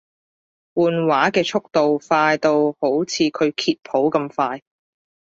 [0.73, 4.63] 換畫嘅速度快到好似佢揭譜咁快